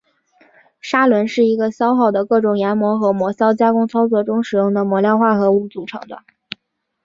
[0.79, 6.23] 砂轮是一个消耗的各种研磨和磨削加工操作中使用的磨料化合物组成的。